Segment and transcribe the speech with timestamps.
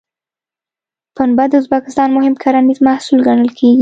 [1.15, 3.69] پنبه د ازبکستان مهم کرنیز محصول ګڼل کېږي.